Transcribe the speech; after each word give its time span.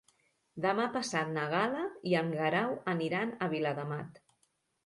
Demà 0.63 0.85
passat 0.95 1.29
na 1.35 1.43
Gal·la 1.51 1.83
i 2.13 2.17
en 2.21 2.31
Guerau 2.39 2.73
aniran 2.97 3.35
a 3.45 3.51
Viladamat. 3.55 4.23